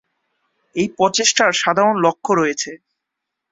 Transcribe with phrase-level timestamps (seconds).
[0.75, 2.71] এই প্রচেষ্টার সাধারণ লক্ষ্য রয়েছে।